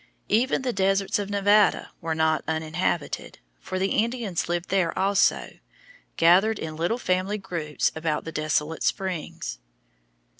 [0.29, 5.59] Even the deserts of Nevada were not uninhabited, for the Indians lived there also,
[6.17, 9.59] gathered in little family groups about the desolate springs.